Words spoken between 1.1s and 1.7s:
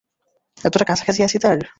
আছি তার?